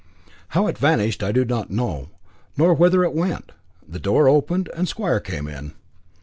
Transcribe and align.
How 0.57 0.65
it 0.65 0.79
vanished 0.79 1.21
I 1.21 1.31
do 1.31 1.45
not 1.45 1.69
know, 1.69 2.09
nor 2.57 2.73
whither 2.73 3.03
it 3.03 3.13
went. 3.13 3.51
The 3.87 3.99
door 3.99 4.27
opened, 4.27 4.67
and 4.75 4.87
Square 4.89 5.19
came 5.19 5.47
in. 5.47 5.75